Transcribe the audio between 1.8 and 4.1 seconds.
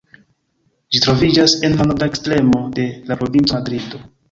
la norda ekstremo de la provinco Madrido.